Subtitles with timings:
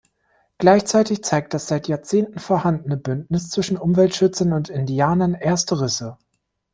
[0.57, 6.17] Gleichzeitig zeigt das seit Jahrzehnten vorhandene Bündnis zwischen Umweltschützern und Indianern erste Risse.